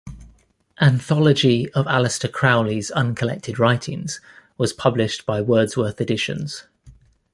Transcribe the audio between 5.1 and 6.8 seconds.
by Wordsworth Editions.